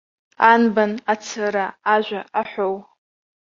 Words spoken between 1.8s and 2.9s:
ажәа, аҳәоу.